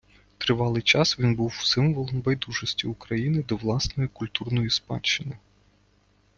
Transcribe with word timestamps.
Тривалий 0.37 0.81
час 0.81 1.19
він 1.19 1.35
був 1.35 1.53
символом 1.53 2.21
байдужості 2.21 2.87
України 2.87 3.43
до 3.43 3.55
власної 3.55 4.09
культурної 4.09 4.69
спадщини. 4.69 5.35